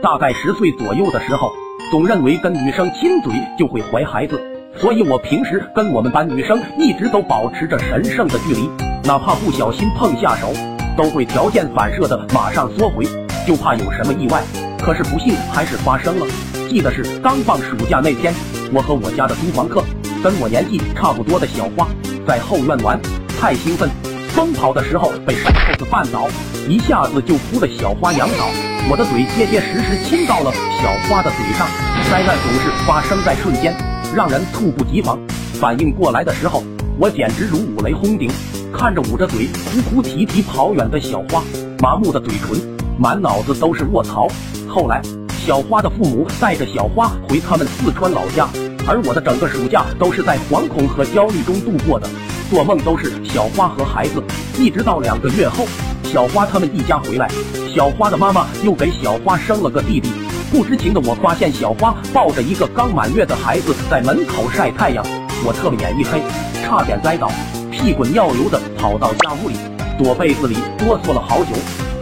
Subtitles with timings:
[0.00, 1.52] 大概十岁左右的时候，
[1.90, 4.40] 总认为跟女生亲嘴就会怀孩子，
[4.76, 8.70] 所以我平时跟我们班女生一直都保持着神圣的距离，
[9.02, 10.52] 哪怕不小心碰下手，
[10.96, 13.04] 都会条件反射的马上缩回，
[13.44, 14.40] 就怕有什么意外。
[14.80, 16.26] 可是不幸还是发生了。
[16.68, 18.32] 记得是刚放暑假那天，
[18.72, 19.82] 我和我家的租房客，
[20.22, 21.88] 跟我年纪差不多的小花，
[22.26, 23.00] 在后院玩，
[23.40, 23.90] 太兴奋，
[24.28, 26.28] 疯跑的时候被石头子绊倒，
[26.68, 28.46] 一下子就扑了小花仰倒，
[28.90, 30.50] 我的嘴结结实实亲到了
[30.80, 31.66] 小花的嘴上。
[32.10, 33.76] 灾难总是发生在瞬间，
[34.14, 35.18] 让人猝不及防。
[35.60, 36.62] 反应过来的时候，
[36.98, 38.30] 我简直如五雷轰顶，
[38.72, 41.42] 看着捂着嘴哭哭啼啼跑远的小花，
[41.80, 42.58] 麻木的嘴唇，
[42.98, 44.26] 满脑子都是卧槽。
[44.68, 45.02] 后来。
[45.46, 48.46] 小花的父母带着小花回他们四川老家，
[48.86, 52.06] 而我的整个暑假都是在惶恐和焦虑中度过的，
[52.50, 54.22] 做梦都是小花和孩子。
[54.58, 55.64] 一直到两个月后，
[56.10, 57.28] 小花他们一家回来，
[57.68, 60.10] 小花的妈妈又给小花生了个弟弟。
[60.50, 65.04] 不知情的我发现小花抱着一个刚满月的孩子在门口晒太阳，
[65.44, 66.22] 我特么眼一黑，
[66.64, 67.30] 差点栽倒，
[67.70, 69.56] 屁滚尿流的跑到家屋里，
[69.98, 71.52] 躲被子里哆嗦了好久。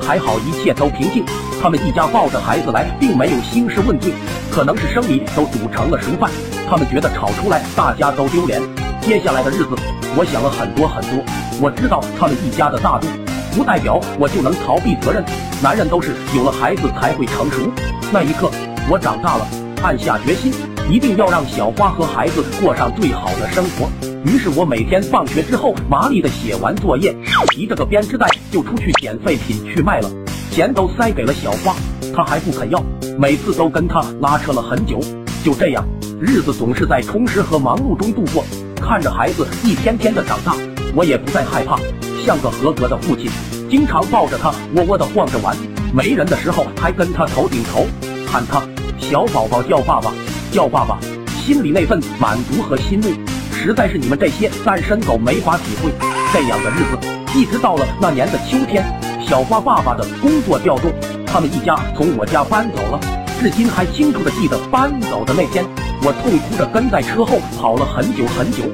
[0.00, 1.24] 还好一切都平静，
[1.60, 4.12] 他们一家抱着孩子来，并没有兴师问罪，
[4.52, 6.30] 可能是生米都煮成了熟饭，
[6.70, 8.62] 他们觉得吵出来大家都丢脸。
[9.00, 9.70] 接下来的日子，
[10.16, 11.20] 我想了很多很多。
[11.60, 13.08] 我知道他们一家的大度，
[13.56, 15.24] 不代表我就能逃避责任。
[15.62, 17.72] 男人都是有了孩子才会成熟。
[18.12, 18.50] 那一刻，
[18.90, 19.48] 我长大了，
[19.82, 20.52] 暗下决心，
[20.90, 23.88] 一定要让小花和孩子过上最好的生活。
[24.26, 27.16] 于是我每天放学之后，麻利的写完作业，
[27.48, 30.10] 提着个编织袋就出去捡废品去卖了，
[30.50, 31.74] 钱都塞给了小花，
[32.14, 32.82] 她还不肯要，
[33.18, 35.00] 每次都跟她拉扯了很久。
[35.42, 35.82] 就这样，
[36.20, 38.44] 日子总是在充实和忙碌中度过。
[38.80, 40.54] 看着孩子一天天的长大，
[40.94, 41.78] 我也不再害怕，
[42.26, 43.30] 像个合格的父亲，
[43.70, 45.56] 经常抱着他窝窝的晃着玩，
[45.94, 47.86] 没人的时候还跟他头顶头，
[48.26, 48.60] 喊他
[48.98, 50.12] 小宝宝叫爸爸，
[50.50, 50.98] 叫爸爸，
[51.40, 53.14] 心里那份满足和欣慰。
[53.52, 55.92] 实在是你们这些单身狗没法体会
[56.32, 57.38] 这样的日子。
[57.38, 58.84] 一直到了那年的秋天，
[59.24, 60.92] 小花爸爸的工作调动，
[61.24, 62.98] 他们一家从我家搬走了。
[63.40, 65.64] 至今还清楚的记得搬走的那天，
[66.02, 68.64] 我痛哭着跟在车后跑了很久很久，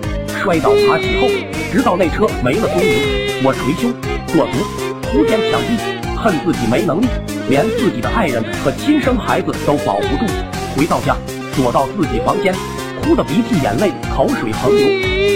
[0.43, 1.29] 摔倒爬起后，
[1.71, 3.95] 直到那车没了踪影，我捶胸
[4.27, 4.59] 跺足，
[5.07, 5.79] 呼天抢地，
[6.19, 7.07] 恨自己没能力，
[7.49, 10.27] 连自己的爱人和亲生孩子都保不住。
[10.75, 11.17] 回到家，
[11.55, 12.53] 躲到自己房间。
[13.01, 14.85] 哭得鼻涕眼泪，口水横流，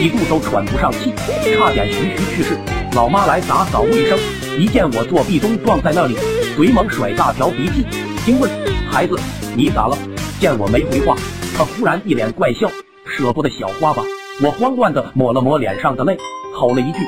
[0.01, 1.13] 几度都喘不上气，
[1.57, 2.59] 差点徐徐去世。
[2.97, 4.19] 老妈来打扫卫生，
[4.59, 6.17] 一见我坐壁咚撞在那里，
[6.57, 7.87] 嘴猛甩大条鼻涕，
[8.25, 8.51] 惊问
[8.91, 9.17] ：“孩子，
[9.57, 9.97] 你咋了？”
[10.41, 11.17] 见我没回话，
[11.57, 12.69] 她忽然一脸怪笑
[13.07, 14.03] ：“舍不得小花吧？”
[14.43, 16.19] 我慌乱的抹了抹脸上的泪，
[16.53, 16.99] 吼了一句：“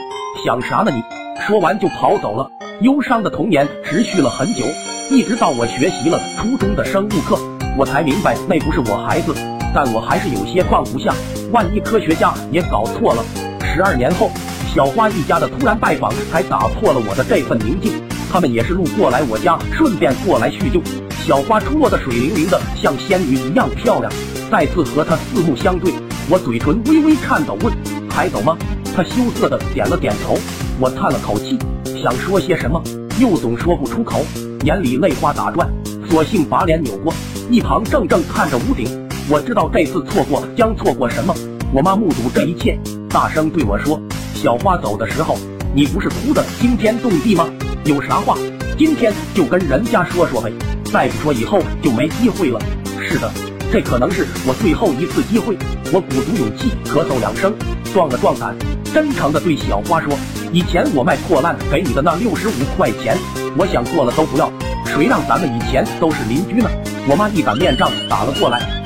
[0.42, 1.02] 想啥呢你？”
[1.46, 2.50] 说完就跑走了。
[2.80, 4.64] 忧伤的童年持续了很久，
[5.10, 7.38] 一直到我学习了初中的生物课，
[7.76, 9.34] 我才明白那不是我孩子。
[9.74, 11.14] 但我还是有些放不下，
[11.52, 13.22] 万一科学家也搞错了。
[13.60, 14.30] 十二年后，
[14.74, 17.92] 小花一家的突然拜访，才打破了我的这份宁静。
[18.32, 20.80] 他们也是路过来我家，顺便过来叙旧。
[21.26, 24.10] 小花出落的水灵灵的，像仙女一样漂亮。
[24.50, 25.92] 再次和她四目相对，
[26.30, 27.72] 我嘴唇微微颤抖，问
[28.10, 28.54] ：“还走吗？”
[28.94, 30.36] 她羞涩的点了点头。
[30.78, 31.58] 我叹了口气，
[32.02, 32.82] 想说些什么，
[33.18, 34.22] 又总说不出口，
[34.62, 35.66] 眼里泪花打转，
[36.10, 37.14] 索性把脸扭过，
[37.50, 39.08] 一旁怔怔看着屋顶。
[39.30, 41.34] 我知道这次错过将错过什么。
[41.72, 42.78] 我妈目睹这一切，
[43.08, 43.98] 大声对我说
[44.34, 45.34] ：“小花走的时候，
[45.74, 47.48] 你不是哭得惊天动地吗？
[47.86, 48.36] 有啥话，
[48.76, 50.52] 今天就跟人家说说呗。
[50.84, 52.60] 再不说，以后就没机会了。”
[53.00, 53.30] 是的，
[53.70, 55.56] 这可能是我最后一次机会。
[55.92, 57.52] 我鼓足勇气，咳嗽两声，
[57.92, 58.56] 壮了壮胆，
[58.94, 60.12] 真诚地对小花说
[60.52, 63.16] ：“以前我卖破烂给你的那六十五块钱，
[63.58, 64.50] 我想过了都不要。
[64.86, 66.70] 谁让咱们以前都是邻居呢？”
[67.10, 68.77] 我妈一擀面杖打了过来。